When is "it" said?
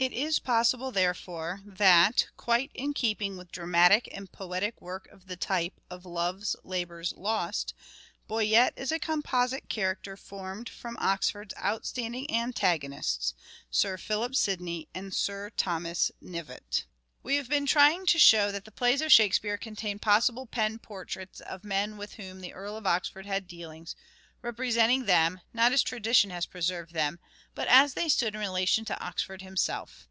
0.00-0.12